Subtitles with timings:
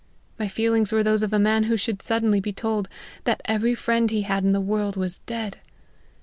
[0.39, 2.89] My feelings were those of a man who should suddenly be told,
[3.25, 5.59] that every friend he had in the world was dead.